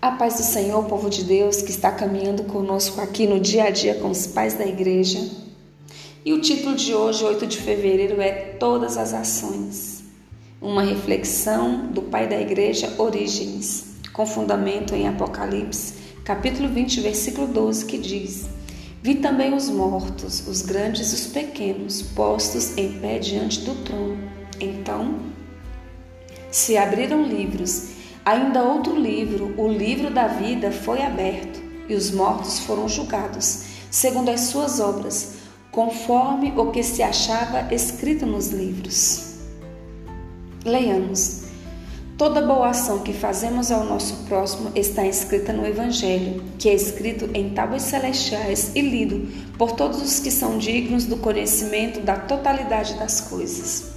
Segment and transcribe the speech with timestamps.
[0.00, 3.70] A paz do Senhor, povo de Deus que está caminhando conosco aqui no dia a
[3.70, 5.18] dia com os pais da igreja.
[6.22, 10.04] E o título de hoje, 8 de fevereiro, é Todas as Ações.
[10.60, 15.94] Uma reflexão do pai da igreja Orígenes, com fundamento em Apocalipse,
[16.24, 18.44] capítulo 20, versículo 12, que diz:
[19.02, 24.18] Vi também os mortos, os grandes e os pequenos, postos em pé diante do trono.
[24.60, 25.14] Então
[26.50, 27.95] se abriram livros
[28.26, 34.30] Ainda outro livro, o livro da vida, foi aberto e os mortos foram julgados, segundo
[34.30, 35.34] as suas obras,
[35.70, 39.36] conforme o que se achava escrito nos livros.
[40.64, 41.44] Leiamos.
[42.18, 47.30] Toda boa ação que fazemos ao nosso próximo está escrita no Evangelho, que é escrito
[47.32, 52.94] em tábuas celestiais e lido por todos os que são dignos do conhecimento da totalidade
[52.94, 53.95] das coisas.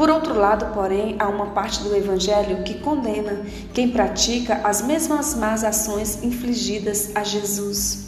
[0.00, 5.34] Por outro lado, porém, há uma parte do Evangelho que condena quem pratica as mesmas
[5.34, 8.06] más ações infligidas a Jesus.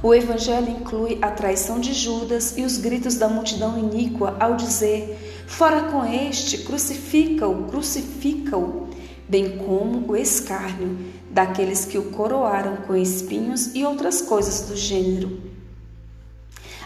[0.00, 5.44] O Evangelho inclui a traição de Judas e os gritos da multidão iníqua ao dizer:
[5.48, 8.86] Fora com este, crucifica-o, crucifica-o,
[9.28, 10.98] bem como o escárnio
[11.32, 15.57] daqueles que o coroaram com espinhos e outras coisas do gênero.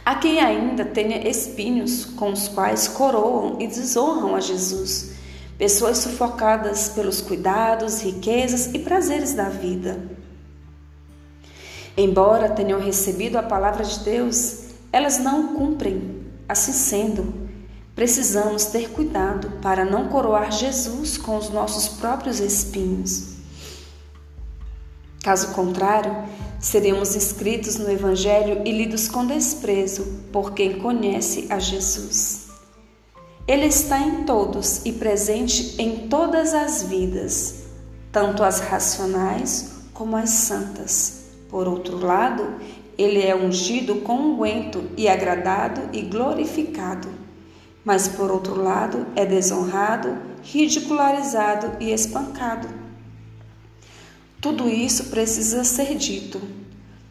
[0.04, 5.12] Há quem ainda tenha espinhos com os quais coroam e desonram a Jesus,
[5.56, 10.10] pessoas sufocadas pelos cuidados, riquezas e prazeres da vida.
[11.96, 16.22] Embora tenham recebido a palavra de Deus, elas não cumprem.
[16.48, 17.32] Assim sendo,
[17.94, 23.41] precisamos ter cuidado para não coroar Jesus com os nossos próprios espinhos.
[25.22, 26.24] Caso contrário,
[26.58, 32.48] seremos inscritos no Evangelho e lidos com desprezo por quem conhece a Jesus.
[33.46, 37.64] Ele está em todos e presente em todas as vidas,
[38.10, 41.26] tanto as racionais como as santas.
[41.48, 42.56] Por outro lado,
[42.98, 47.08] ele é ungido com unguento e agradado e glorificado.
[47.84, 52.81] Mas por outro lado, é desonrado, ridicularizado e espancado.
[54.42, 56.40] Tudo isso precisa ser dito.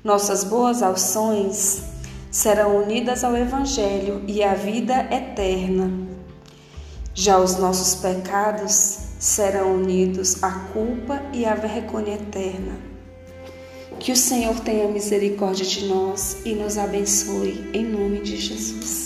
[0.03, 1.81] Nossas boas ações
[2.29, 5.89] serão unidas ao Evangelho e à vida eterna.
[7.13, 12.77] Já os nossos pecados serão unidos à culpa e à vergonha eterna.
[13.97, 19.00] Que o Senhor tenha misericórdia de nós e nos abençoe, em nome de Jesus.